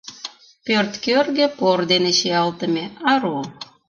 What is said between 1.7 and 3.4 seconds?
дене чиялтыме, ару.